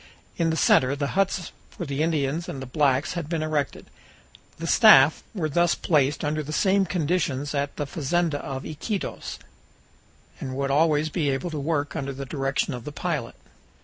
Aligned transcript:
In 0.35 0.49
the 0.49 0.55
center 0.57 0.95
the 0.95 1.09
huts 1.13 1.51
for 1.69 1.85
the 1.85 2.01
Indians 2.01 2.49
and 2.49 2.59
the 2.59 2.65
blacks 2.65 3.13
had 3.13 3.29
been 3.29 3.43
erected. 3.43 3.85
The 4.57 4.65
staff 4.65 5.21
were 5.35 5.47
thus 5.47 5.75
placed 5.75 6.25
under 6.25 6.41
the 6.41 6.51
same 6.51 6.87
conditions 6.87 7.49
as 7.49 7.61
at 7.65 7.75
the 7.75 7.85
fazenda 7.85 8.39
of 8.39 8.65
Iquitos, 8.65 9.37
and 10.39 10.55
would 10.55 10.71
always 10.71 11.09
be 11.09 11.29
able 11.29 11.51
to 11.51 11.59
work 11.59 11.95
under 11.95 12.13
the 12.13 12.25
direction 12.25 12.73
of 12.73 12.83
the 12.83 12.91
pilot. 12.91 13.35